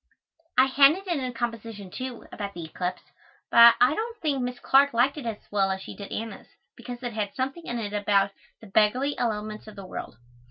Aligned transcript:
I 0.57 0.65
handed 0.65 1.05
in 1.05 1.23
a 1.23 1.31
composition, 1.31 1.91
too, 1.91 2.25
about 2.31 2.55
the 2.55 2.65
eclipse, 2.65 3.03
but 3.51 3.75
I 3.79 3.93
don't 3.93 4.17
think 4.19 4.41
Miss 4.41 4.57
Clark 4.57 4.93
liked 4.95 5.15
it 5.15 5.27
as 5.27 5.37
well 5.51 5.69
as 5.69 5.79
she 5.83 5.95
did 5.95 6.11
Anna's, 6.11 6.47
because 6.75 7.03
it 7.03 7.13
had 7.13 7.35
something 7.35 7.67
in 7.67 7.77
it 7.77 7.93
about 7.93 8.31
"the 8.61 8.65
beggarly 8.65 9.15
elements 9.19 9.67
of 9.67 9.75
the 9.75 9.85
world." 9.85 10.17